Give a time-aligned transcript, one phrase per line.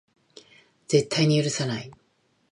[0.87, 1.91] 絶対に許さない